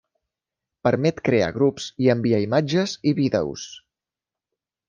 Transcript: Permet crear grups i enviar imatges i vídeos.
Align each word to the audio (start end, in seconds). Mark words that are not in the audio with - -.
Permet 0.87 1.19
crear 1.29 1.51
grups 1.59 1.87
i 2.05 2.09
enviar 2.15 2.41
imatges 2.49 2.99
i 3.13 3.17
vídeos. 3.23 3.71